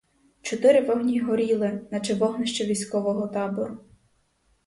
Чотири 0.41 0.81
вогні 0.81 1.19
горіли, 1.19 1.87
наче 1.91 2.13
вогнище 2.15 2.65
військового 2.65 3.27
табору. 3.27 3.77